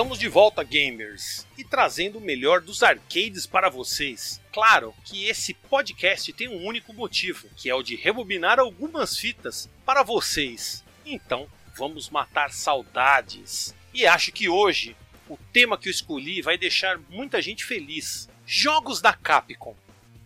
[0.00, 4.40] Estamos de volta, gamers, e trazendo o melhor dos arcades para vocês.
[4.50, 9.68] Claro que esse podcast tem um único motivo, que é o de rebobinar algumas fitas
[9.84, 10.82] para vocês.
[11.04, 13.74] Então, vamos matar saudades.
[13.92, 14.96] E acho que hoje
[15.28, 18.26] o tema que eu escolhi vai deixar muita gente feliz.
[18.46, 19.76] Jogos da Capcom.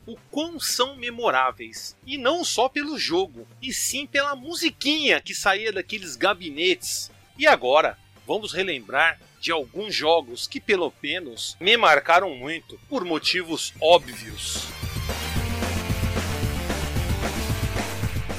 [0.07, 1.97] O quão são memoráveis.
[2.07, 7.11] E não só pelo jogo, e sim pela musiquinha que saía daqueles gabinetes.
[7.37, 13.75] E agora, vamos relembrar de alguns jogos que, pelo menos, me marcaram muito por motivos
[13.79, 14.67] óbvios.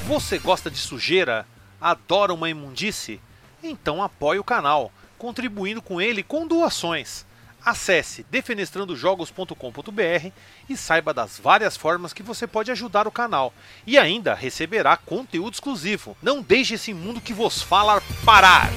[0.04, 1.46] Você gosta de sujeira?
[1.80, 3.20] Adora uma imundice?
[3.62, 7.24] Então apoie o canal, contribuindo com ele com doações.
[7.64, 10.32] Acesse defenestrandojogos.com.br
[10.68, 13.54] e saiba das várias formas que você pode ajudar o canal.
[13.86, 16.16] E ainda receberá conteúdo exclusivo.
[16.20, 18.72] Não deixe esse mundo que vos fala parar!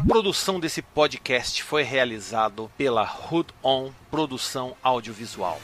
[0.00, 5.60] A produção desse podcast foi realizado pela Hood On Produção Audiovisual.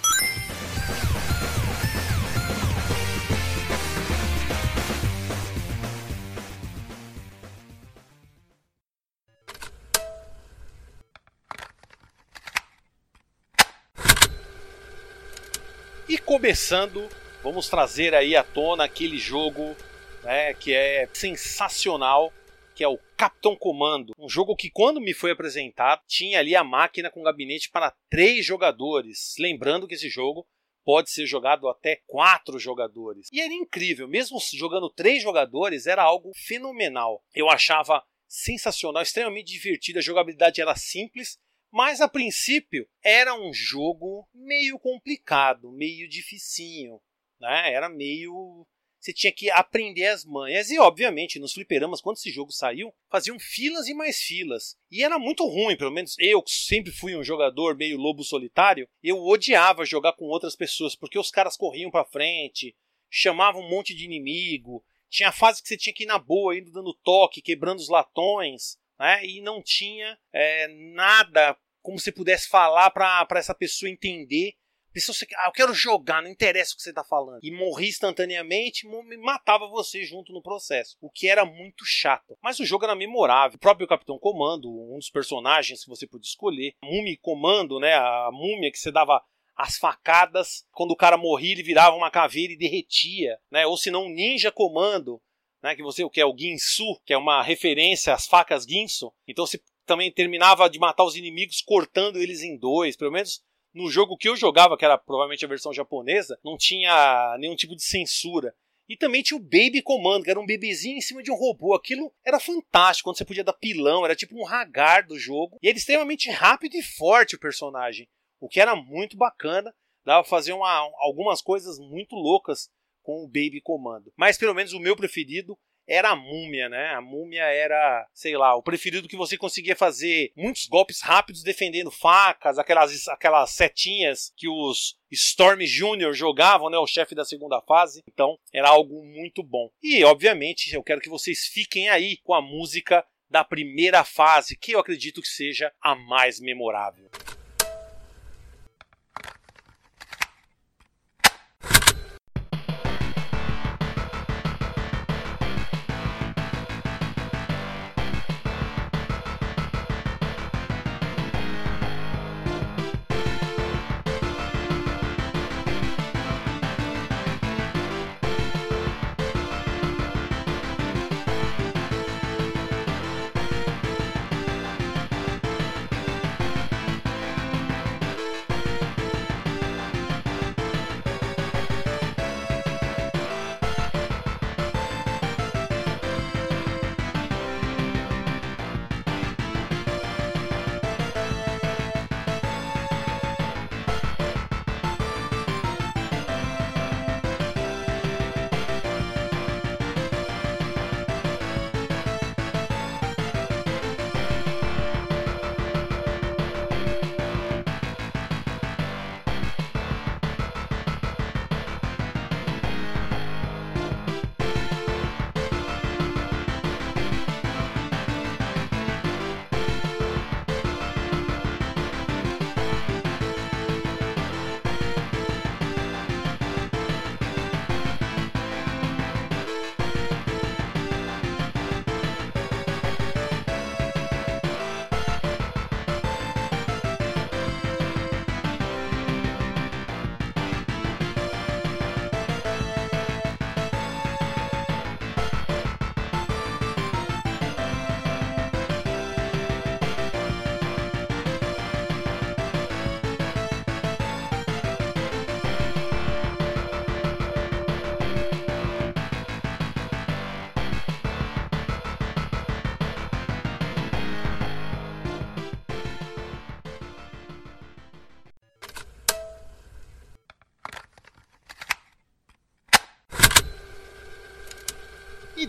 [16.06, 17.09] E começando,
[17.43, 19.75] vamos trazer aí à tona aquele jogo
[20.23, 22.31] né, que é sensacional
[22.75, 24.12] que é o Capitão Comando.
[24.19, 28.45] Um jogo que, quando me foi apresentado, tinha ali a máquina com gabinete para três
[28.45, 29.34] jogadores.
[29.39, 30.47] Lembrando que esse jogo
[30.84, 33.28] pode ser jogado até quatro jogadores.
[33.33, 37.25] E era incrível, mesmo jogando três jogadores, era algo fenomenal.
[37.34, 39.98] Eu achava sensacional, extremamente divertido.
[39.98, 41.39] A jogabilidade era simples,
[41.72, 47.00] mas a princípio era um jogo meio complicado, meio dificinho.
[47.41, 47.72] Né?
[47.72, 48.67] Era meio
[49.07, 50.69] você tinha que aprender as manhas.
[50.69, 54.77] E, obviamente, nos fliperamas, quando esse jogo saiu, faziam filas e mais filas.
[54.91, 58.89] E era muito ruim, pelo menos eu, que sempre fui um jogador meio lobo solitário,
[59.03, 62.75] eu odiava jogar com outras pessoas, porque os caras corriam pra frente,
[63.09, 64.84] chamavam um monte de inimigo.
[65.09, 68.77] Tinha fase que você tinha que ir na boa, indo dando toque, quebrando os latões,
[68.99, 69.25] né?
[69.25, 74.55] E não tinha é, nada como você pudesse falar para essa pessoa entender
[74.97, 77.41] Pessoa, ah, eu quero jogar, não interessa o que você está falando.
[77.43, 80.97] E morri instantaneamente, matava você junto no processo.
[81.03, 82.34] O que era muito chato.
[82.43, 83.57] Mas o jogo era memorável.
[83.57, 86.73] O próprio Capitão Comando, um dos personagens que você podia escolher.
[86.83, 87.93] Múmia Comando, né?
[87.93, 89.23] A múmia que você dava
[89.55, 90.67] as facadas.
[90.73, 93.39] Quando o cara morria, ele virava uma caveira e derretia.
[93.51, 93.67] Né?
[93.67, 95.21] Ou se não, Ninja Comando.
[95.63, 99.13] Né, que você o que é o Ginsu, que é uma referência às facas Ginsu.
[99.28, 103.43] Então você também terminava de matar os inimigos cortando eles em dois, pelo menos
[103.76, 107.76] no jogo que eu jogava, que era provavelmente a versão japonesa, não tinha nenhum tipo
[107.76, 108.54] de censura.
[108.88, 111.75] E também tinha o Baby Commando, que era um bebezinho em cima de um robô.
[111.75, 115.59] Aquilo era fantástico, quando você podia dar pilão, era tipo um Hagar do jogo.
[115.62, 118.09] E era extremamente rápido e forte o personagem,
[118.41, 119.75] o que era muito bacana.
[120.04, 122.70] Dava pra fazer uma, algumas coisas muito loucas
[123.03, 124.10] com o Baby Comando.
[124.16, 126.94] Mas pelo menos o meu preferido era a múmia, né?
[126.94, 131.91] A múmia era, sei lá, o preferido que você conseguia fazer muitos golpes rápidos defendendo
[131.91, 136.12] facas, aquelas, aquelas setinhas que os Storm Jr.
[136.12, 136.78] jogavam, né?
[136.78, 138.02] O chefe da segunda fase.
[138.08, 139.70] Então, era algo muito bom.
[139.82, 144.72] E, obviamente, eu quero que vocês fiquem aí com a música da primeira fase, que
[144.72, 147.10] eu acredito que seja a mais memorável.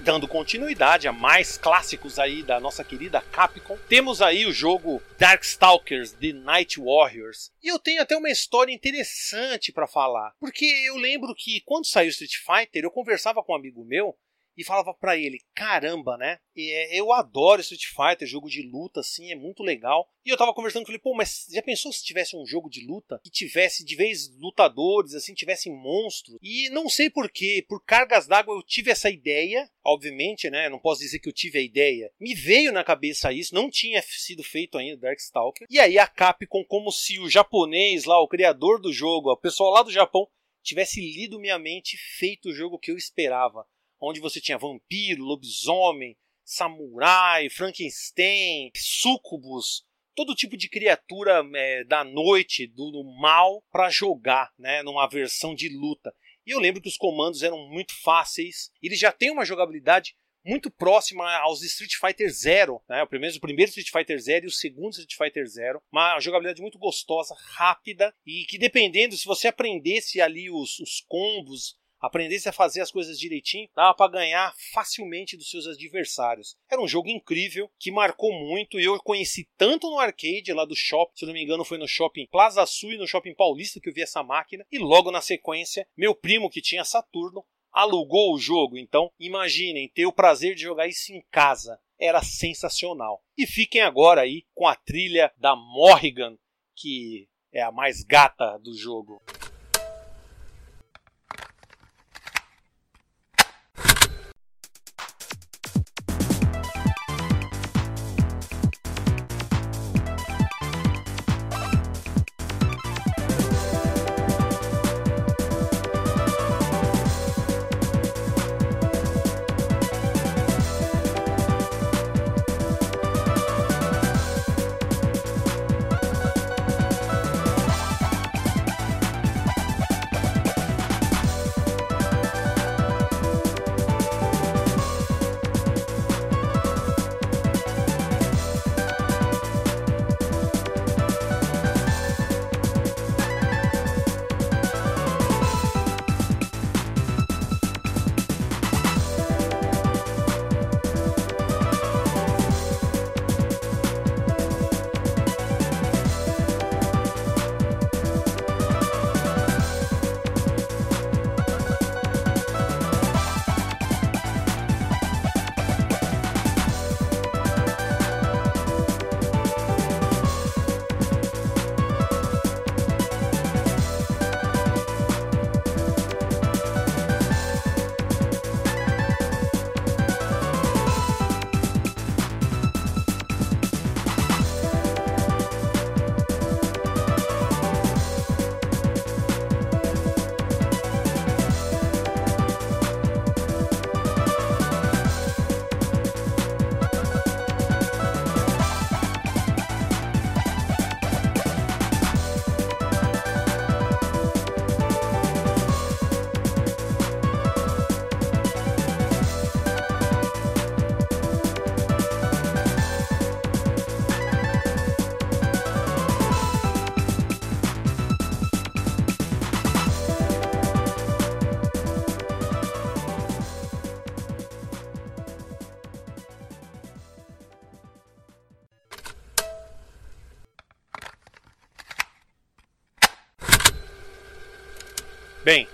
[0.08, 6.14] Dando continuidade a mais clássicos aí da nossa querida Capcom, temos aí o jogo Darkstalkers
[6.14, 7.52] The Night Warriors.
[7.62, 12.08] E eu tenho até uma história interessante para falar, porque eu lembro que quando saiu
[12.08, 14.18] Street Fighter, eu conversava com um amigo meu
[14.58, 16.40] e falava para ele: caramba, né?
[16.58, 20.10] É, eu adoro Street Fighter, jogo de luta, assim, é muito legal.
[20.26, 22.86] E eu tava conversando com ele: pô, mas já pensou se tivesse um jogo de
[22.86, 26.38] luta que tivesse de vez lutadores, assim, tivesse monstros?
[26.42, 30.68] E não sei porquê, por cargas d'água eu tive essa ideia, obviamente, né?
[30.68, 32.12] Não posso dizer que eu tive a ideia.
[32.20, 35.68] Me veio na cabeça isso, não tinha sido feito ainda Darkstalker.
[35.70, 39.72] E aí a Capcom, como se o japonês lá, o criador do jogo, o pessoal
[39.72, 40.28] lá do Japão,
[40.64, 43.66] tivesse lido minha mente e feito o jogo que eu esperava
[44.00, 49.86] onde você tinha vampiro, lobisomem, samurai, Frankenstein, sucubus,
[50.16, 55.54] todo tipo de criatura é, da noite, do, do mal, para jogar, né, numa versão
[55.54, 56.14] de luta.
[56.46, 58.72] E eu lembro que os comandos eram muito fáceis.
[58.82, 60.16] Eles já têm uma jogabilidade
[60.46, 63.04] muito próxima aos Street Fighter Zero, né?
[63.04, 65.82] O primeiro, o primeiro Street Fighter Zero e o segundo Street Fighter Zero.
[65.92, 71.78] Uma jogabilidade muito gostosa, rápida e que dependendo se você aprendesse ali os, os combos,
[72.00, 76.56] aprendesse a fazer as coisas direitinho, dava para ganhar facilmente dos seus adversários.
[76.70, 80.76] Era um jogo incrível que marcou muito e eu conheci tanto no arcade lá do
[80.76, 83.90] shopping, se não me engano foi no shopping Plaza Sul e no shopping Paulista que
[83.90, 88.40] eu vi essa máquina, e logo na sequência, meu primo que tinha Saturno alugou o
[88.40, 88.78] jogo.
[88.78, 91.80] Então, imaginem ter o prazer de jogar isso em casa.
[92.00, 93.22] Era sensacional.
[93.38, 96.38] E fiquem agora aí com a trilha da Morrigan,
[96.76, 99.22] que é a mais gata do jogo.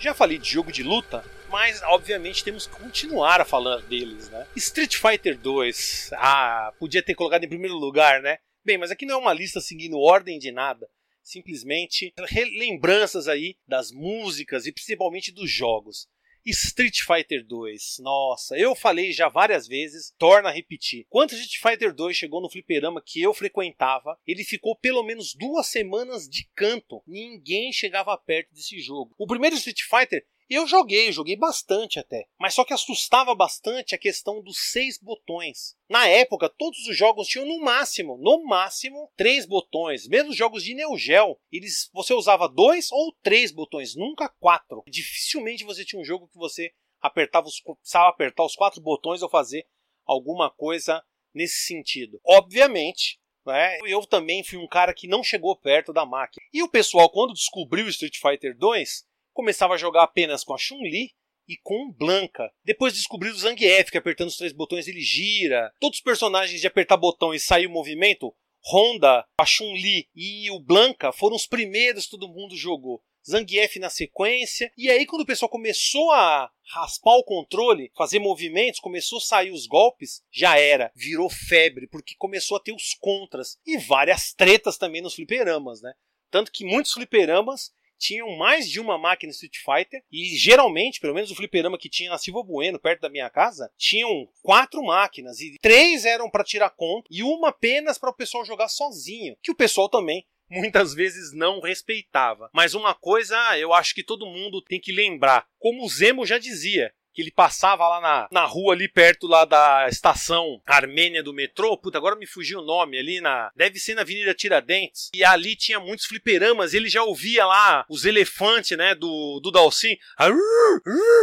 [0.04, 4.46] Já falei de jogo de luta, mas obviamente temos que continuar a falar deles, né?
[4.56, 8.38] Street Fighter 2, ah, podia ter colocado em primeiro lugar, né?
[8.66, 10.90] Bem, mas aqui não é uma lista seguindo ordem de nada,
[11.22, 12.14] simplesmente
[12.58, 16.08] lembranças aí das músicas e principalmente dos jogos.
[16.52, 17.98] Street Fighter 2.
[18.00, 21.06] Nossa, eu falei já várias vezes, torna a repetir.
[21.10, 25.68] Quando Street Fighter 2 chegou no fliperama que eu frequentava, ele ficou pelo menos duas
[25.68, 27.02] semanas de canto.
[27.08, 29.14] Ninguém chegava perto desse jogo.
[29.18, 32.28] O primeiro Street Fighter eu joguei, joguei bastante até.
[32.40, 35.76] Mas só que assustava bastante a questão dos seis botões.
[35.90, 40.08] Na época, todos os jogos tinham no máximo, no máximo, três botões.
[40.08, 44.84] Mesmo os jogos de Neo Geo, eles, você usava dois ou três botões, nunca quatro.
[44.88, 49.30] Dificilmente você tinha um jogo que você apertava os, precisava apertar os quatro botões ou
[49.30, 49.68] fazer
[50.06, 52.20] alguma coisa nesse sentido.
[52.26, 56.46] Obviamente, né, eu também fui um cara que não chegou perto da máquina.
[56.54, 61.12] E o pessoal, quando descobriu Street Fighter 2, começava a jogar apenas com a Chun-Li
[61.48, 62.52] e com Blanca.
[62.64, 65.74] Depois descobriram o Zangief, que apertando os três botões ele gira.
[65.80, 68.34] Todos os personagens de apertar botão e sair o movimento,
[68.66, 73.04] Honda, a Chun-Li e o Blanca foram os primeiros que todo mundo jogou.
[73.28, 74.72] Zangief na sequência.
[74.78, 79.52] E aí, quando o pessoal começou a raspar o controle, fazer movimentos, começou a sair
[79.52, 80.92] os golpes, já era.
[80.96, 83.58] Virou febre, porque começou a ter os contras.
[83.66, 85.94] E várias tretas também nos fliperamas, né?
[86.30, 87.72] Tanto que muitos fliperamas
[88.04, 92.10] tinham mais de uma máquina Street Fighter e geralmente, pelo menos o fliperama que tinha
[92.10, 96.70] na Silva Bueno, perto da minha casa, tinham quatro máquinas e três eram para tirar
[96.72, 101.34] conta e uma apenas para o pessoal jogar sozinho, que o pessoal também muitas vezes
[101.34, 102.50] não respeitava.
[102.54, 106.38] Mas uma coisa eu acho que todo mundo tem que lembrar, como o Zemo já
[106.38, 111.34] dizia, que ele passava lá na, na rua ali perto lá da estação Armênia do
[111.34, 115.24] metrô, puta, agora me fugiu o nome ali na, deve ser na Avenida Tiradentes, e
[115.24, 119.98] ali tinha muitos fliperamas, ele já ouvia lá os elefantes, né, do, do Dalcin,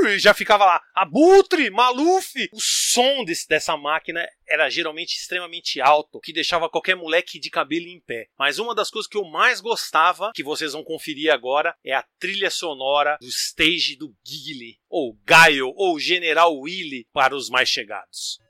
[0.09, 6.21] e já ficava lá, Abutre, Maluf, o som desse, dessa máquina era geralmente extremamente alto,
[6.21, 8.27] que deixava qualquer moleque de cabelo em pé.
[8.39, 12.05] Mas uma das coisas que eu mais gostava, que vocês vão conferir agora, é a
[12.19, 18.41] trilha sonora do stage do Gigli, ou Gaio, ou General Willy para os mais chegados.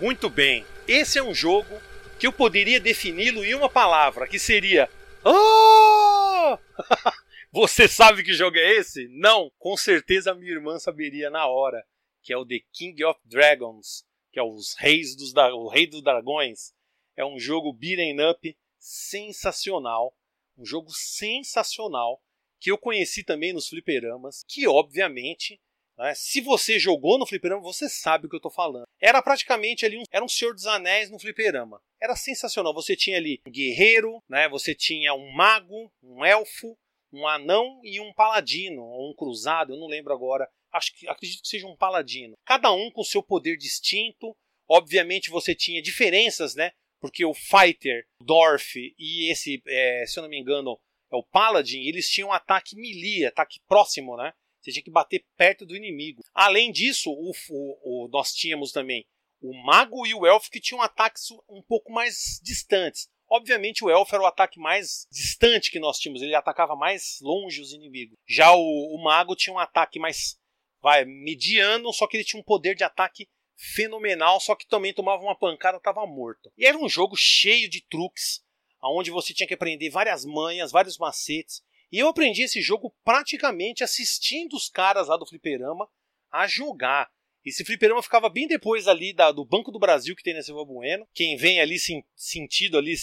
[0.00, 0.64] Muito bem.
[0.86, 1.80] Esse é um jogo
[2.18, 4.88] que eu poderia defini-lo em uma palavra, que seria
[5.24, 6.58] Oh!
[7.50, 9.08] Você sabe que jogo é esse?
[9.08, 11.84] Não, com certeza minha irmã saberia na hora,
[12.22, 16.02] que é o The King of Dragons, que é os reis dos o rei dos
[16.02, 16.72] dragões.
[17.16, 20.14] É um jogo beat'em up sensacional,
[20.56, 22.22] um jogo sensacional
[22.60, 25.60] que eu conheci também nos fliperamas, que obviamente
[25.98, 26.14] né?
[26.14, 28.86] Se você jogou no fliperama, você sabe o que eu estou falando.
[29.00, 31.80] Era praticamente ali um, era um Senhor dos Anéis no fliperama.
[32.00, 32.72] Era sensacional.
[32.72, 34.48] Você tinha ali um guerreiro, né?
[34.48, 36.78] você tinha um mago, um elfo,
[37.12, 40.48] um anão e um paladino, ou um cruzado, eu não lembro agora.
[40.72, 42.36] Acho que acredito que seja um paladino.
[42.44, 44.36] Cada um com seu poder distinto.
[44.68, 46.72] Obviamente você tinha diferenças, né?
[47.00, 50.78] Porque o Fighter, Dorf e esse, é, se eu não me engano,
[51.10, 54.32] é o Paladin, eles tinham ataque melee, ataque próximo, né?
[54.68, 56.22] Você tinha que bater perto do inimigo.
[56.34, 59.06] Além disso, o, o, o, nós tínhamos também
[59.40, 63.08] o mago e o elfo que tinham ataques um pouco mais distantes.
[63.30, 67.60] Obviamente o elfo era o ataque mais distante que nós tínhamos, ele atacava mais longe
[67.60, 68.16] os inimigos.
[68.26, 68.60] Já o,
[68.94, 70.38] o mago tinha um ataque mais
[70.80, 75.22] vai, mediano, só que ele tinha um poder de ataque fenomenal, só que também tomava
[75.22, 76.50] uma pancada estava morto.
[76.56, 78.42] E era um jogo cheio de truques,
[78.82, 81.62] onde você tinha que aprender várias manhas, vários macetes.
[81.90, 85.88] E eu aprendi esse jogo praticamente assistindo os caras lá do fliperama
[86.30, 87.10] a jogar.
[87.44, 90.64] Esse fliperama ficava bem depois ali da, do Banco do Brasil que tem na Silva
[90.64, 91.06] Bueno.
[91.14, 92.94] Quem vem ali sim, sentido ali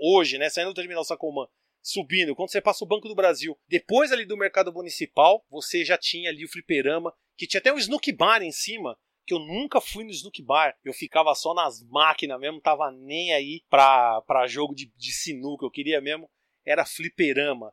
[0.00, 1.46] hoje, né, saindo do terminal Sacomã,
[1.82, 5.98] subindo, quando você passa o Banco do Brasil, depois ali do mercado municipal, você já
[5.98, 9.80] tinha ali o fliperama, que tinha até um snook bar em cima, que eu nunca
[9.80, 10.76] fui no snook bar.
[10.84, 15.64] Eu ficava só nas máquinas mesmo, tava nem aí pra, pra jogo de, de sinuca.
[15.64, 16.28] Eu queria mesmo,
[16.64, 17.72] era fliperama.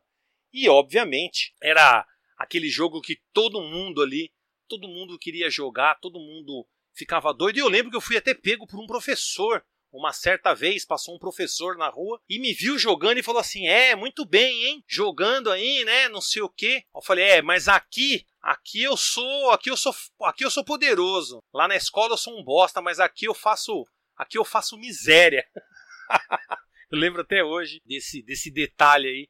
[0.52, 4.30] E, obviamente, era aquele jogo que todo mundo ali
[4.68, 7.56] todo mundo queria jogar, todo mundo ficava doido.
[7.56, 9.64] E eu lembro que eu fui até pego por um professor.
[9.90, 13.66] Uma certa vez passou um professor na rua e me viu jogando e falou assim:
[13.66, 14.84] É, muito bem, hein?
[14.86, 16.10] Jogando aí, né?
[16.10, 16.84] Não sei o quê.
[16.94, 21.42] Eu falei: É, mas aqui, aqui eu sou, aqui eu sou, aqui eu sou poderoso.
[21.54, 25.42] Lá na escola eu sou um bosta, mas aqui eu faço, aqui eu faço miséria.
[26.92, 29.28] eu lembro até hoje desse, desse detalhe aí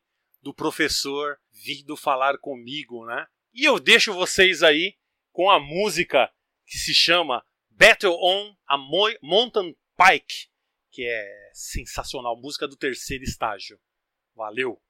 [0.49, 3.27] do professor vindo falar comigo, né?
[3.53, 4.97] E eu deixo vocês aí
[5.31, 6.33] com a música
[6.67, 8.79] que se chama Battle on a
[9.23, 10.49] Mountain Pike,
[10.91, 13.79] que é sensacional, música do terceiro estágio.
[14.35, 14.81] Valeu!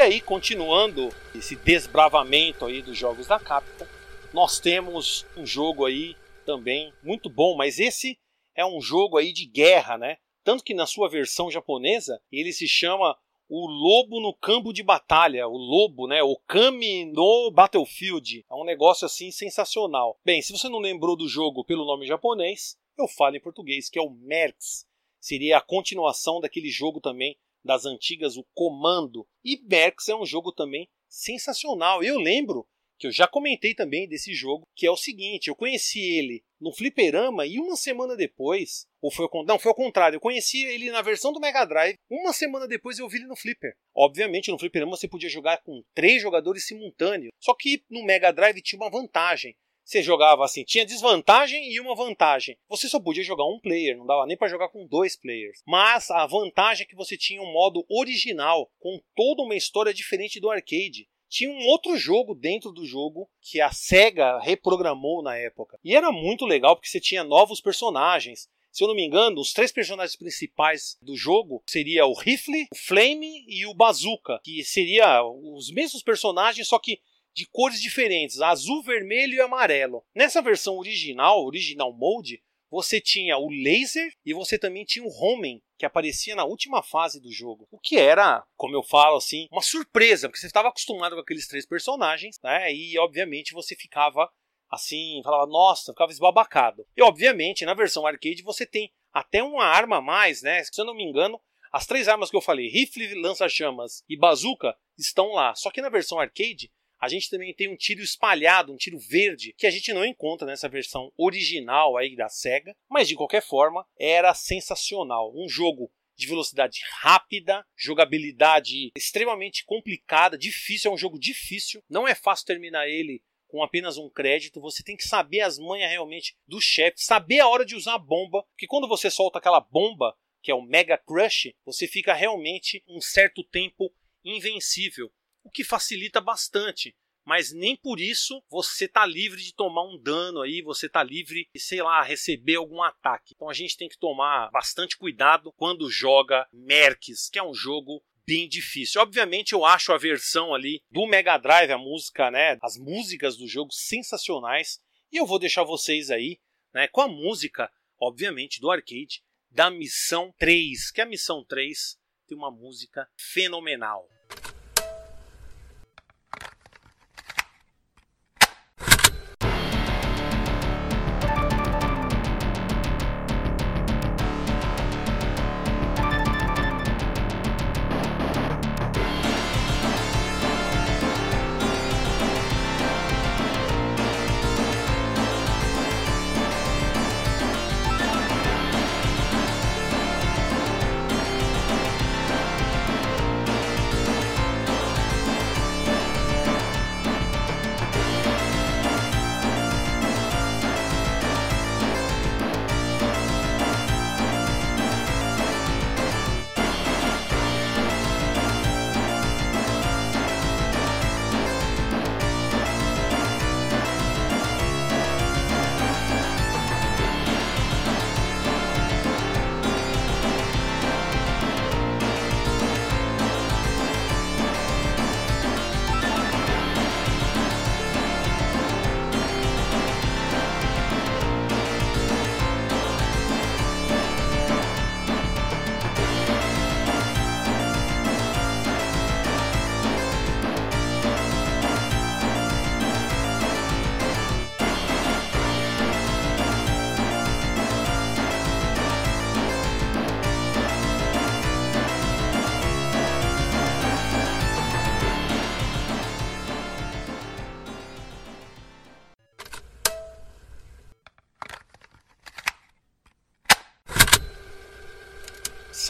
[0.00, 3.86] Aí, continuando esse desbravamento aí dos jogos da Capcom,
[4.32, 8.18] nós temos um jogo aí também muito bom, mas esse
[8.54, 10.16] é um jogo aí de guerra, né?
[10.42, 13.16] Tanto que na sua versão japonesa ele se chama
[13.48, 16.22] o Lobo no Campo de Batalha, o Lobo, né?
[16.22, 18.44] O Kami no Battlefield.
[18.50, 20.18] É um negócio assim sensacional.
[20.24, 23.98] Bem, se você não lembrou do jogo pelo nome japonês, eu falo em português, que
[23.98, 24.86] é o Mercs.
[25.20, 29.26] Seria a continuação daquele jogo também das antigas, o Comando.
[29.44, 32.02] E Mercs é um jogo também sensacional.
[32.02, 32.66] Eu lembro
[32.98, 36.72] que eu já comentei também desse jogo, que é o seguinte, eu conheci ele no
[36.72, 40.90] fliperama e uma semana depois, ou foi o não, foi o contrário, eu conheci ele
[40.90, 43.76] na versão do Mega Drive, uma semana depois eu vi ele no flipper.
[43.94, 48.62] Obviamente no fliperama você podia jogar com três jogadores simultâneos, só que no Mega Drive
[48.62, 49.56] tinha uma vantagem.
[49.84, 52.56] Você jogava assim, tinha desvantagem e uma vantagem.
[52.68, 55.62] Você só podia jogar um player, não dava nem para jogar com dois players.
[55.66, 60.40] Mas a vantagem é que você tinha um modo original, com toda uma história diferente
[60.40, 61.06] do arcade.
[61.28, 65.78] Tinha um outro jogo dentro do jogo que a SEGA reprogramou na época.
[65.84, 68.48] E era muito legal porque você tinha novos personagens.
[68.70, 72.76] Se eu não me engano, os três personagens principais do jogo seria o Rifle, o
[72.76, 77.00] Flame e o Bazooka, que seria os mesmos personagens, só que
[77.34, 80.04] de cores diferentes, azul, vermelho e amarelo.
[80.14, 85.62] Nessa versão original, original mode, você tinha o laser e você também tinha o homem
[85.78, 87.68] que aparecia na última fase do jogo.
[87.70, 91.46] O que era, como eu falo assim, uma surpresa, porque você estava acostumado com aqueles
[91.46, 92.72] três personagens, né?
[92.72, 94.28] E obviamente você ficava
[94.70, 96.86] assim, falava, nossa, ficava esbabacado.
[96.96, 100.62] E obviamente, na versão arcade você tem até uma arma a mais, né?
[100.64, 101.40] Se eu não me engano,
[101.72, 105.54] as três armas que eu falei, rifle, lança-chamas e bazuca, estão lá.
[105.54, 106.72] Só que na versão arcade
[107.04, 110.46] a gente também tem um tiro espalhado, um tiro verde, que a gente não encontra
[110.46, 115.30] nessa versão original aí da Sega, mas de qualquer forma era sensacional.
[115.36, 122.14] Um jogo de velocidade rápida, jogabilidade extremamente complicada, difícil, é um jogo difícil, não é
[122.14, 126.60] fácil terminar ele com apenas um crédito, você tem que saber as manhas realmente do
[126.60, 130.50] chefe, saber a hora de usar a bomba, porque quando você solta aquela bomba, que
[130.50, 133.92] é o Mega Crush, você fica realmente um certo tempo
[134.24, 135.12] invencível,
[135.44, 136.96] o que facilita bastante.
[137.24, 141.48] Mas nem por isso você tá livre de tomar um dano aí, você tá livre
[141.54, 143.32] de, sei lá, receber algum ataque.
[143.34, 148.02] Então a gente tem que tomar bastante cuidado quando joga Mercs, que é um jogo
[148.26, 149.00] bem difícil.
[149.00, 153.48] Obviamente eu acho a versão ali do Mega Drive, a música, né, as músicas do
[153.48, 154.78] jogo sensacionais,
[155.10, 156.38] e eu vou deixar vocês aí,
[156.72, 162.36] né, com a música, obviamente, do arcade da missão 3, que a missão 3 tem
[162.36, 164.08] uma música fenomenal.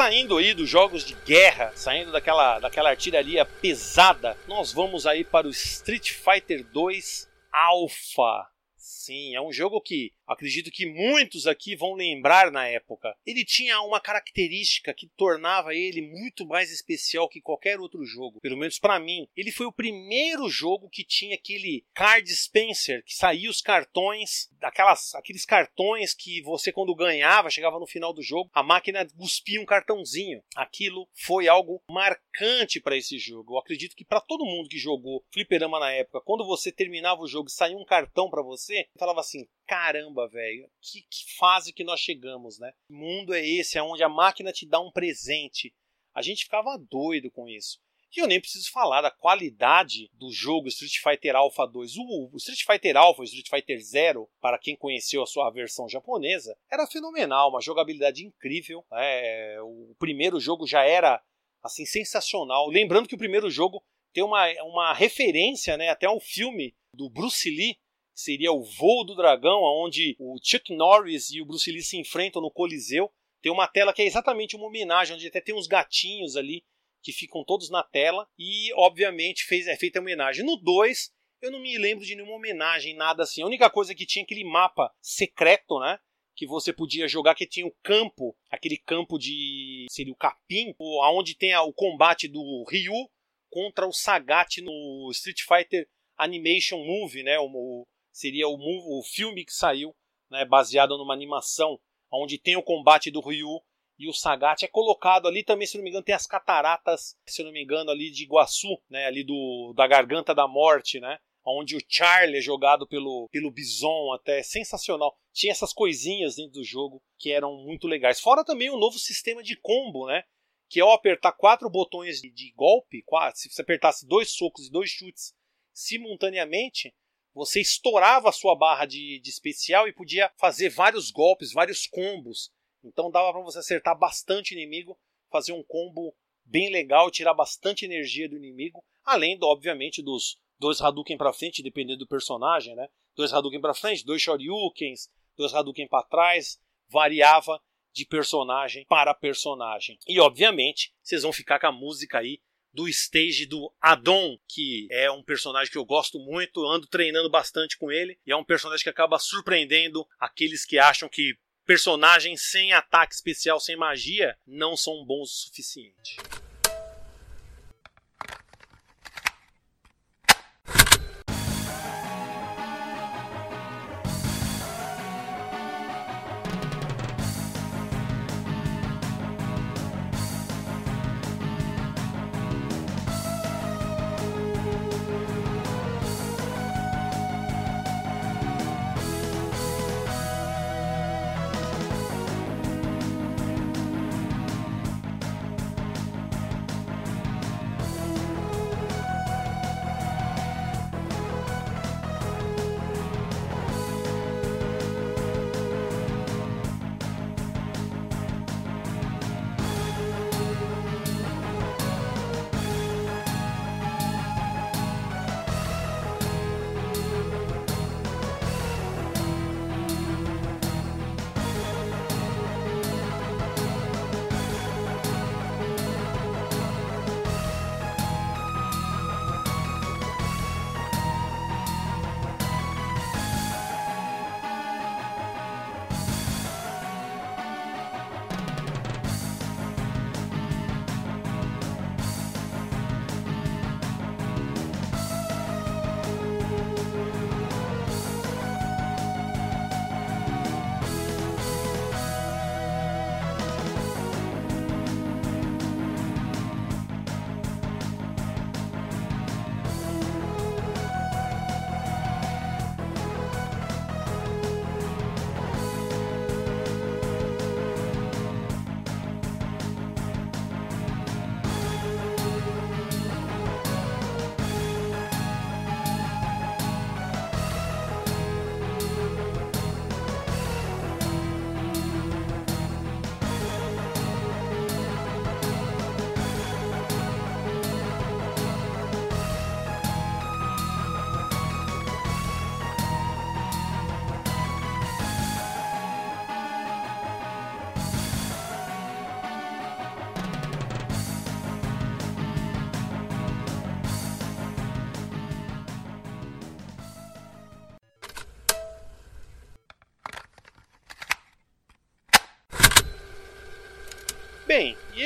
[0.05, 5.47] Saindo aí dos jogos de guerra, saindo daquela, daquela artilharia pesada, nós vamos aí para
[5.47, 8.47] o Street Fighter 2 Alpha.
[8.77, 13.15] Sim, é um jogo que acredito que muitos aqui vão lembrar na época.
[13.27, 18.57] Ele tinha uma característica que tornava ele muito mais especial que qualquer outro jogo, pelo
[18.57, 19.29] menos para mim.
[19.37, 25.15] Ele foi o primeiro jogo que tinha aquele card dispenser, que saía os cartões, aquelas,
[25.15, 29.67] aqueles cartões que você quando ganhava, chegava no final do jogo, a máquina cuspia um
[29.67, 30.43] cartãozinho.
[30.57, 33.55] Aquilo foi algo marcante para esse jogo.
[33.55, 37.29] Eu acredito que para todo mundo que jogou fliperama na época, quando você terminava o
[37.29, 41.85] jogo e saía um cartão para você, falava assim: caramba, velho, que, que, fase que
[41.85, 42.73] nós chegamos, né?
[42.89, 45.75] Mundo é esse, é onde a máquina te dá um presente.
[46.15, 47.83] A gente ficava doido com isso.
[48.17, 51.97] E eu nem preciso falar da qualidade do jogo Street Fighter Alpha 2.
[51.97, 55.89] O, o Street Fighter Alpha, o Street Fighter Zero, para quem conheceu a sua versão
[55.89, 58.85] japonesa, era fenomenal, uma jogabilidade incrível.
[58.93, 61.21] É, o primeiro jogo já era
[61.61, 62.69] assim sensacional.
[62.69, 67.51] Lembrando que o primeiro jogo tem uma, uma referência né, até ao filme do Bruce
[67.51, 67.77] Lee,
[68.15, 72.41] seria o Voo do Dragão, onde o Chuck Norris e o Bruce Lee se enfrentam
[72.41, 73.11] no Coliseu.
[73.43, 76.65] Tem uma tela que é exatamente uma homenagem, onde até tem uns gatinhos ali
[77.03, 80.45] que ficam todos na tela e, obviamente, fez, é feita a homenagem.
[80.45, 83.43] No 2, eu não me lembro de nenhuma homenagem, nada assim.
[83.43, 85.99] A única coisa que tinha aquele mapa secreto, né?
[86.35, 89.87] Que você podia jogar, que tinha o campo, aquele campo de.
[89.91, 90.75] seria o capim,
[91.13, 93.09] onde tem o combate do Ryu
[93.51, 97.39] contra o Sagat no Street Fighter Animation Movie, né?
[97.39, 99.95] O, seria o, o filme que saiu,
[100.31, 101.79] né, baseado numa animação,
[102.11, 103.61] onde tem o combate do Ryu
[103.99, 104.65] e o Sagat.
[104.65, 107.91] É colocado ali também, se não me engano, tem as cataratas, se não me engano,
[107.91, 112.41] ali de Iguaçu, né, ali do, da Garganta da Morte, né, onde o Charlie é
[112.41, 115.19] jogado pelo, pelo Bison, até sensacional.
[115.33, 118.21] Tinha essas coisinhas dentro do jogo que eram muito legais.
[118.21, 120.23] Fora também o novo sistema de combo, né?
[120.69, 124.71] Que ao apertar quatro botões de, de golpe, quatro, se você apertasse dois socos e
[124.71, 125.35] dois chutes
[125.73, 126.95] simultaneamente,
[127.35, 132.53] você estourava a sua barra de, de especial e podia fazer vários golpes, vários combos.
[132.83, 134.99] Então dava para você acertar bastante inimigo,
[135.31, 141.17] fazer um combo bem legal, tirar bastante energia do inimigo, além, obviamente, dos dois Hadouken
[141.17, 142.89] para frente, dependendo do personagem, né?
[143.17, 147.61] Dois Hadouken para frente, dois Shoryukens, dois Hadouken para trás, variava
[147.93, 149.99] de personagem para personagem.
[150.07, 152.41] E obviamente, vocês vão ficar com a música aí
[152.75, 157.79] do stage do Adon, que é um personagem que eu gosto muito, ando treinando bastante
[157.79, 162.73] com ele, e é um personagem que acaba surpreendendo aqueles que acham que personagens sem
[162.73, 166.17] ataque especial, sem magia, não são bons o suficiente.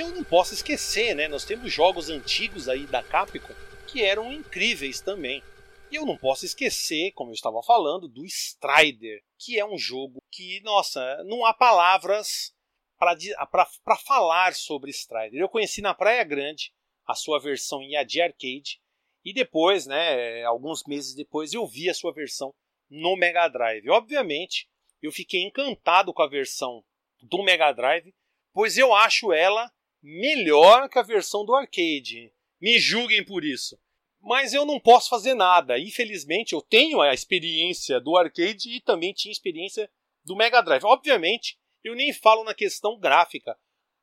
[0.09, 1.29] Eu não posso esquecer, né?
[1.29, 3.55] Nós temos jogos antigos aí da Capcom
[3.87, 5.43] que eram incríveis também.
[5.91, 10.23] E eu não posso esquecer, como eu estava falando, do Strider, que é um jogo
[10.31, 12.55] que, nossa, não há palavras
[12.99, 15.41] para falar sobre Strider.
[15.41, 16.73] Eu conheci na Praia Grande
[17.07, 18.81] a sua versão em AD Arcade
[19.25, 22.55] e depois, né, alguns meses depois, eu vi a sua versão
[22.91, 23.89] no Mega Drive.
[23.89, 24.69] Obviamente,
[25.01, 26.85] eu fiquei encantado com a versão
[27.23, 28.13] do Mega Drive
[28.59, 29.71] pois eu acho ela
[30.03, 32.33] melhor que a versão do arcade.
[32.61, 33.79] Me julguem por isso.
[34.21, 35.79] Mas eu não posso fazer nada.
[35.79, 39.91] Infelizmente, eu tenho a experiência do arcade e também tinha experiência
[40.25, 40.85] do Mega Drive.
[40.85, 43.57] Obviamente, eu nem falo na questão gráfica.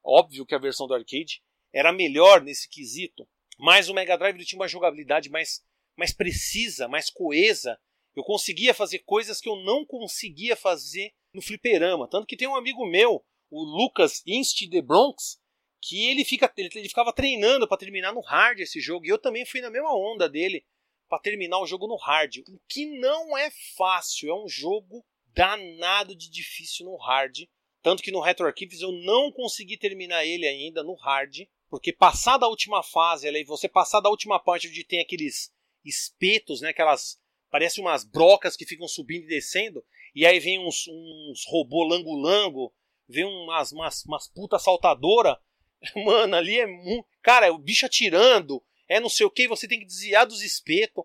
[0.04, 3.28] Óbvio que a versão do arcade era melhor nesse quesito,
[3.58, 5.64] mas o Mega Drive tinha uma jogabilidade mais,
[5.98, 7.78] mais precisa, mais coesa.
[8.16, 12.08] Eu conseguia fazer coisas que eu não conseguia fazer no fliperama.
[12.08, 15.40] Tanto que tem um amigo meu o Lucas Inst de Bronx,
[15.88, 19.06] que ele, fica, ele, ele ficava treinando para terminar no hard esse jogo.
[19.06, 20.66] E eu também fui na mesma onda dele
[21.08, 22.38] para terminar o jogo no hard.
[22.50, 27.48] O que não é fácil, é um jogo danado de difícil no hard.
[27.84, 31.42] Tanto que no Retro Archives eu não consegui terminar ele ainda no hard.
[31.70, 36.70] Porque passada a última fase, você passar da última parte onde tem aqueles espetos, né,
[36.70, 37.22] aquelas.
[37.52, 39.86] Parece umas brocas que ficam subindo e descendo.
[40.16, 42.74] E aí vem uns, uns robô lango-lango
[43.08, 45.40] vê umas, umas, umas puta saltadora,
[46.06, 47.08] mano, ali é muito.
[47.22, 51.04] Cara, o bicho atirando, é não sei o que, você tem que desviar dos espetos.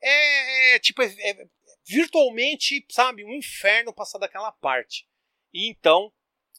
[0.00, 1.46] É, é tipo, é, é,
[1.86, 5.06] virtualmente, sabe, um inferno passar daquela parte.
[5.52, 6.12] E então,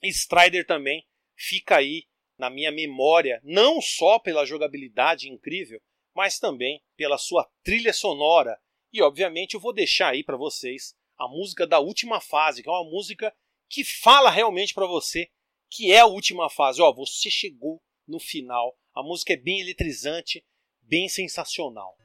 [0.04, 2.06] Strider também fica aí
[2.38, 5.82] na minha memória, não só pela jogabilidade incrível,
[6.14, 8.60] mas também pela sua trilha sonora.
[8.92, 12.72] E obviamente eu vou deixar aí para vocês a música da última fase, que é
[12.72, 13.34] uma música
[13.70, 15.30] que fala realmente para você
[15.76, 16.82] que é a última fase.
[16.82, 18.78] Ó, você chegou no final.
[18.94, 20.46] A música é bem eletrizante,
[20.82, 21.98] bem sensacional.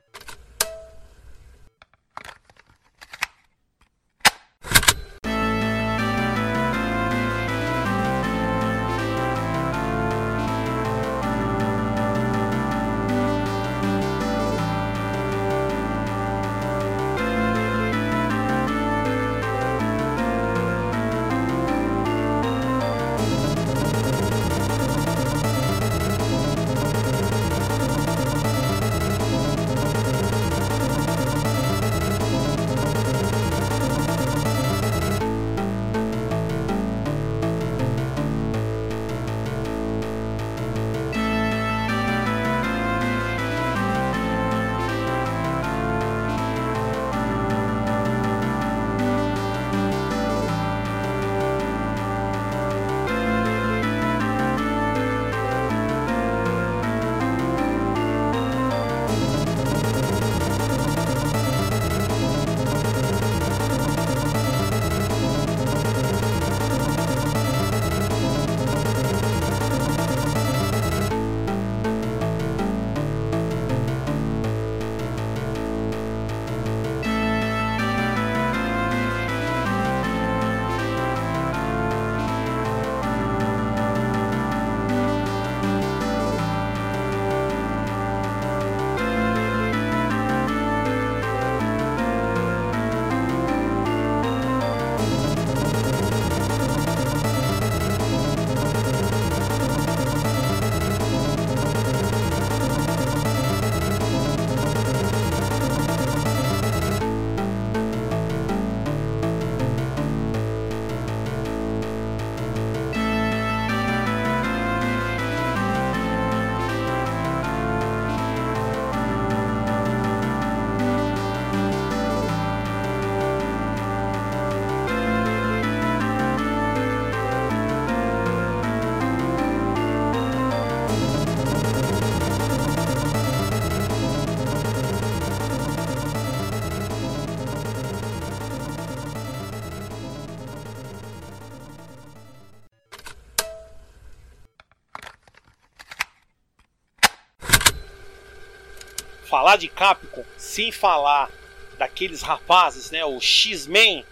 [149.28, 151.30] Falar de Capcom sem falar
[151.76, 153.04] daqueles rapazes, né?
[153.04, 154.04] O X-Men,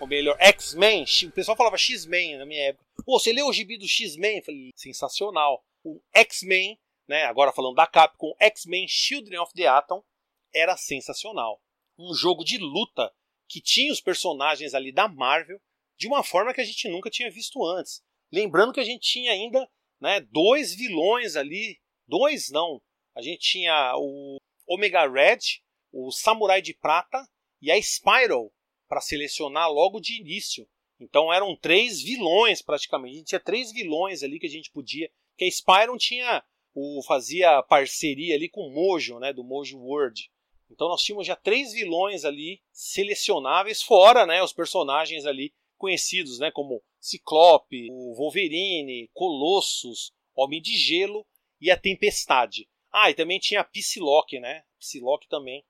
[0.00, 1.04] ou melhor, X-Men.
[1.26, 2.84] O pessoal falava X-Men na minha época.
[3.04, 4.42] Pô, você leu o gibi do X-Men?
[4.42, 5.62] Falei, sensacional.
[5.84, 7.24] O X-Men, né?
[7.24, 10.02] Agora falando da Capcom, X-Men Children of the Atom
[10.54, 11.60] era sensacional.
[11.98, 13.12] Um jogo de luta
[13.48, 15.60] que tinha os personagens ali da Marvel
[15.98, 18.02] de uma forma que a gente nunca tinha visto antes.
[18.32, 19.68] Lembrando que a gente tinha ainda
[20.00, 21.78] né, dois vilões ali.
[22.08, 22.80] Dois não.
[23.14, 25.38] A gente tinha o Omega Red,
[25.92, 27.26] o Samurai de Prata
[27.60, 28.52] e a Spiral
[28.88, 30.68] para selecionar logo de início.
[31.00, 33.14] Então eram três vilões praticamente.
[33.14, 35.10] A gente tinha três vilões ali que a gente podia.
[35.36, 36.44] Que a Spyro tinha
[36.74, 40.30] o fazia parceria ali com o Mojo, né, do Mojo World.
[40.70, 46.50] Então nós tínhamos já três vilões ali selecionáveis fora, né, os personagens ali conhecidos, né,
[46.50, 51.26] como Ciclope, o Wolverine, Colossus, Homem de Gelo
[51.60, 52.68] e a Tempestade.
[52.92, 54.64] Ah, e também tinha a Psylocke, né?
[54.78, 55.64] Psylocke também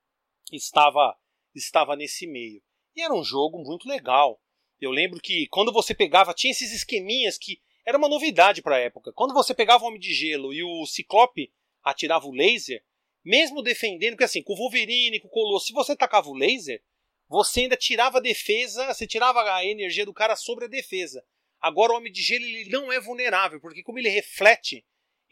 [0.51, 1.17] estava
[1.55, 2.61] estava nesse meio.
[2.95, 4.41] E era um jogo muito legal.
[4.81, 8.79] Eu lembro que quando você pegava, tinha esses esqueminhas que era uma novidade para a
[8.79, 9.13] época.
[9.13, 11.51] Quando você pegava o Homem de Gelo e o Ciclope
[11.83, 12.83] atirava o laser,
[13.23, 16.83] mesmo defendendo, porque assim, com o Wolverine, com o Colosso, se você tacava o laser,
[17.27, 21.23] você ainda tirava a defesa, você tirava a energia do cara sobre a defesa.
[21.59, 24.85] Agora o Homem de Gelo ele não é vulnerável, porque como ele reflete,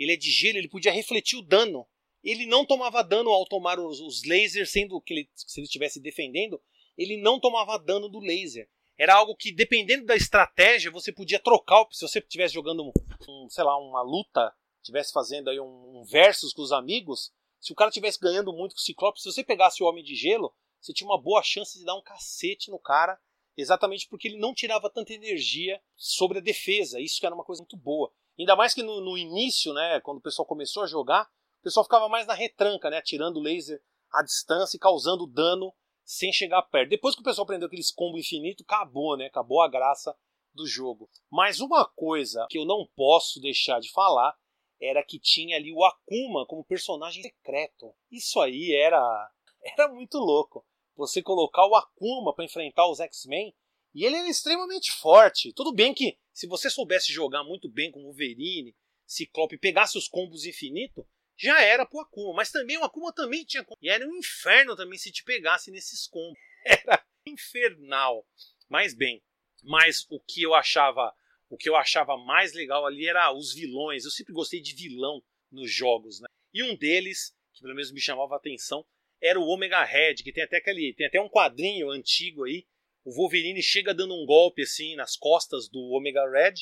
[0.03, 1.87] ele é de gelo, ele podia refletir o dano.
[2.23, 5.99] Ele não tomava dano ao tomar os, os lasers, sendo que ele, se ele estivesse
[5.99, 6.61] defendendo,
[6.97, 8.69] ele não tomava dano do laser.
[8.97, 11.87] Era algo que, dependendo da estratégia, você podia trocar.
[11.91, 12.91] Se você estivesse jogando,
[13.27, 17.71] um, sei lá, uma luta, estivesse fazendo aí um, um versus com os amigos, se
[17.71, 20.53] o cara estivesse ganhando muito com o Ciclope, se você pegasse o Homem de Gelo,
[20.79, 23.19] você tinha uma boa chance de dar um cacete no cara,
[23.55, 26.99] exatamente porque ele não tirava tanta energia sobre a defesa.
[26.99, 28.11] Isso era uma coisa muito boa.
[28.39, 31.23] Ainda mais que no, no início, né, quando o pessoal começou a jogar,
[31.59, 35.73] o pessoal ficava mais na retranca, né, tirando o laser à distância e causando dano
[36.03, 36.89] sem chegar perto.
[36.89, 39.27] Depois que o pessoal aprendeu aqueles combo infinito, acabou, né?
[39.27, 40.15] Acabou a graça
[40.53, 41.09] do jogo.
[41.29, 44.35] Mas uma coisa que eu não posso deixar de falar
[44.81, 47.93] era que tinha ali o Akuma como personagem secreto.
[48.11, 49.31] Isso aí era
[49.77, 50.65] era muito louco
[50.95, 53.55] você colocar o Akuma para enfrentar os X-Men,
[53.93, 55.53] e ele era extremamente forte.
[55.53, 58.75] Tudo bem que se você soubesse jogar muito bem com Wolverine,
[59.05, 61.03] Ciclope, pegasse os combos infinitos,
[61.37, 62.33] já era pro Akuma.
[62.35, 66.07] Mas também o Akuma também tinha E era um inferno também se te pegasse nesses
[66.07, 66.39] combos.
[66.63, 68.25] Era infernal.
[68.69, 69.21] Mas bem,
[69.63, 71.13] mas o que eu achava,
[71.49, 74.05] o que eu achava mais legal ali era os vilões.
[74.05, 76.27] Eu sempre gostei de vilão nos jogos, né?
[76.53, 78.85] E um deles, que pelo menos me chamava a atenção,
[79.21, 82.65] era o Omega Red, que tem até aquele, tem até um quadrinho antigo aí.
[83.03, 86.53] O Wolverine chega dando um golpe assim nas costas do Omega Red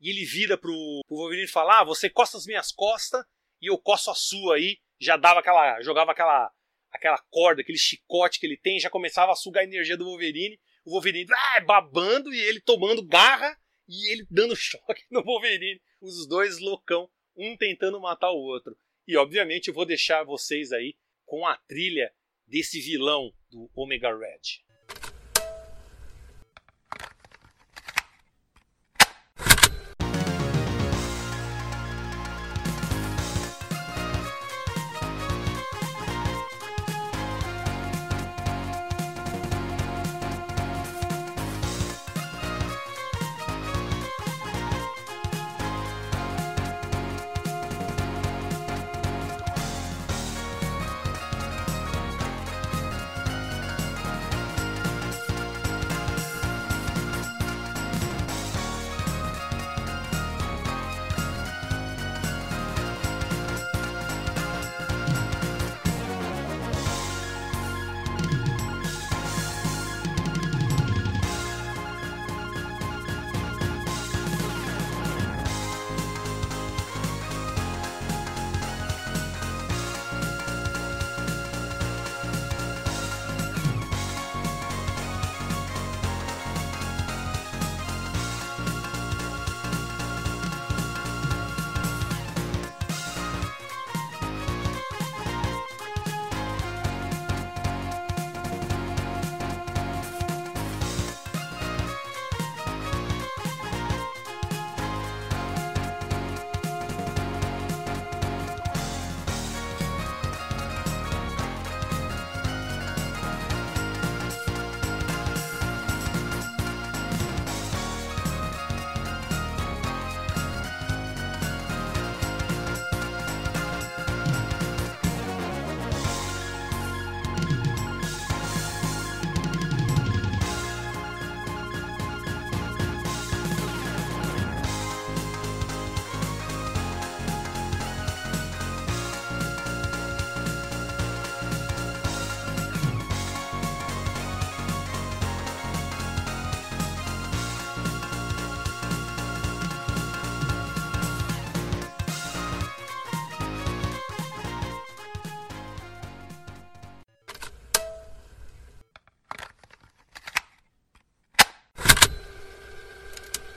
[0.00, 0.72] e ele vira pro,
[1.06, 3.24] pro Wolverine e fala: "Ah, você costa as minhas costas
[3.60, 4.78] e eu coço a sua aí".
[5.00, 6.52] Já dava aquela, jogava aquela
[6.90, 10.58] aquela corda, aquele chicote que ele tem, já começava a sugar a energia do Wolverine.
[10.84, 15.80] O Wolverine ah, babando e ele tomando garra e ele dando choque no Wolverine.
[16.00, 18.76] Os dois loucão, um tentando matar o outro.
[19.06, 22.12] E obviamente eu vou deixar vocês aí com a trilha
[22.46, 24.62] desse vilão do Omega Red.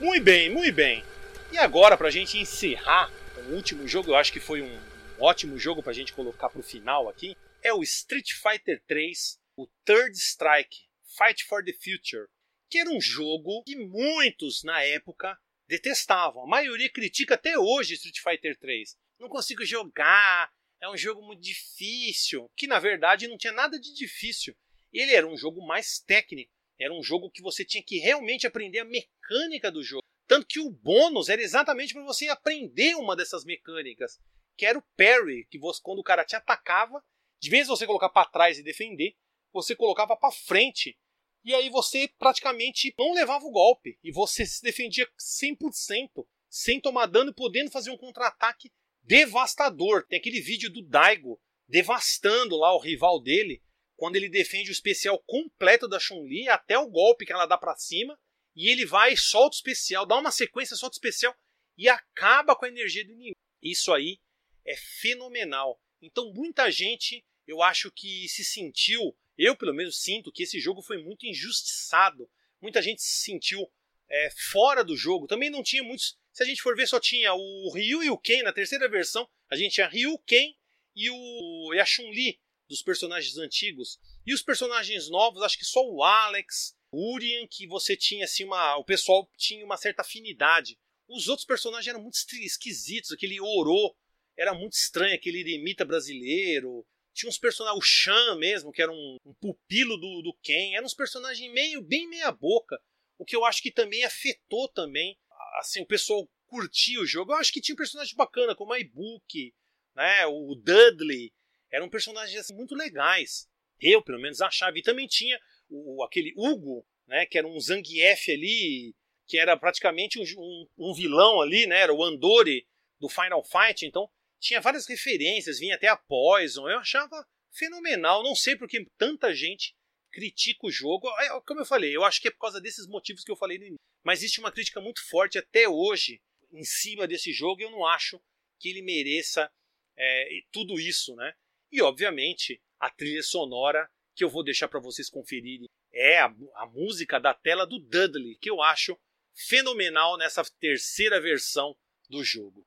[0.02, 1.04] Muito bem, muito bem.
[1.52, 3.08] E agora, pra gente encerrar
[3.46, 4.80] o último jogo, eu acho que foi um
[5.20, 10.16] ótimo jogo pra gente colocar pro final aqui, é o Street Fighter 3, o Third
[10.16, 12.26] Strike, Fight for the Future,
[12.68, 15.38] que era um jogo que muitos na época
[15.68, 16.42] detestavam.
[16.42, 18.98] A maioria critica até hoje Street Fighter 3.
[19.20, 20.50] Não consigo jogar,
[20.80, 24.52] é um jogo muito difícil, que na verdade não tinha nada de difícil.
[24.92, 26.52] Ele era um jogo mais técnico,
[26.82, 30.02] era um jogo que você tinha que realmente aprender a mecânica do jogo.
[30.26, 34.18] Tanto que o bônus era exatamente para você aprender uma dessas mecânicas,
[34.56, 37.02] que era o parry, que você, quando o cara te atacava,
[37.40, 39.14] de vez você colocar para trás e defender,
[39.52, 40.96] você colocava para frente
[41.44, 43.98] e aí você praticamente não levava o golpe.
[44.02, 48.70] E você se defendia 100%, sem tomar dano e podendo fazer um contra-ataque
[49.02, 50.06] devastador.
[50.06, 53.62] Tem aquele vídeo do Daigo devastando lá o rival dele,
[54.02, 57.76] quando ele defende o especial completo da Chun-Li, até o golpe que ela dá para
[57.76, 58.18] cima,
[58.52, 61.32] e ele vai, solta o especial, dá uma sequência, solta o especial
[61.78, 63.36] e acaba com a energia do inimigo.
[63.62, 64.18] Isso aí
[64.66, 65.80] é fenomenal.
[66.00, 70.82] Então muita gente, eu acho que se sentiu eu, pelo menos, sinto que esse jogo
[70.82, 72.28] foi muito injustiçado.
[72.60, 73.70] Muita gente se sentiu
[74.10, 75.28] é, fora do jogo.
[75.28, 76.18] Também não tinha muitos.
[76.32, 79.30] Se a gente for ver, só tinha o Ryu e o Ken na terceira versão.
[79.48, 80.56] A gente tinha Ryu, Ken
[80.96, 82.41] e, o, e a Chun-Li
[82.72, 83.98] dos personagens antigos.
[84.26, 88.44] E os personagens novos, acho que só o Alex, o Urien, que você tinha assim
[88.44, 88.76] uma.
[88.76, 90.78] O pessoal tinha uma certa afinidade.
[91.06, 93.12] Os outros personagens eram muito esquisitos.
[93.12, 93.94] Aquele Oro
[94.38, 96.86] era muito estranho, aquele eremita brasileiro.
[97.12, 100.86] Tinha uns personagens, o Shan mesmo, que era um, um pupilo do, do Ken, eram
[100.86, 102.80] uns personagens meio, bem meia boca,
[103.18, 105.18] o que eu acho que também afetou também,
[105.58, 107.32] assim, o pessoal curtia o jogo.
[107.32, 109.54] Eu acho que tinha um personagem bacana, como a Ibuki,
[109.94, 111.34] né, o Dudley,
[111.72, 113.48] eram personagens assim, muito legais.
[113.80, 114.78] Eu, pelo menos, achava.
[114.78, 118.94] E também tinha o, aquele Hugo, né, que era um Zangief ali,
[119.26, 122.66] que era praticamente um, um, um vilão ali, né, era o Andori
[123.00, 124.08] do Final Fight, então
[124.38, 126.68] tinha várias referências, vinha até a Poison.
[126.68, 128.22] Eu achava fenomenal.
[128.22, 129.74] Não sei porque tanta gente
[130.10, 131.08] critica o jogo.
[131.20, 133.58] É, como eu falei, eu acho que é por causa desses motivos que eu falei
[133.58, 133.80] no início.
[134.04, 136.20] Mas existe uma crítica muito forte até hoje
[136.52, 138.20] em cima desse jogo eu não acho
[138.58, 139.50] que ele mereça
[139.96, 141.34] é, tudo isso, né?
[141.72, 146.66] E obviamente a trilha sonora que eu vou deixar para vocês conferirem é a, a
[146.66, 148.98] música da tela do Dudley, que eu acho
[149.34, 151.74] fenomenal nessa terceira versão
[152.10, 152.66] do jogo.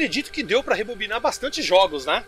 [0.00, 2.24] Acredito que deu para rebobinar bastante jogos, né?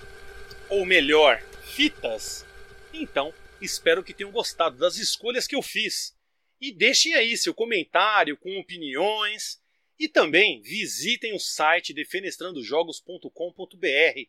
[0.68, 2.45] Ou melhor, fitas.
[2.93, 6.14] Então, espero que tenham gostado das escolhas que eu fiz.
[6.61, 9.59] E deixem aí seu comentário com opiniões.
[9.99, 14.20] E também visitem o site defenestrandojogos.com.br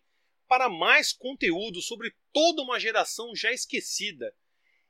[0.48, 4.34] para mais conteúdo sobre toda uma geração já esquecida.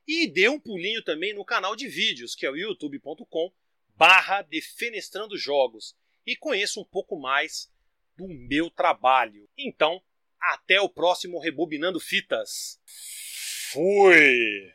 [0.06, 3.52] E dê um pulinho também no canal de vídeos, que é o youtube.com
[3.96, 7.73] barra Defenestrando Jogos, e conheça um pouco mais
[8.16, 9.48] do meu trabalho.
[9.58, 10.00] Então,
[10.40, 12.80] até o próximo Rebobinando Fitas.
[13.72, 14.72] Fui!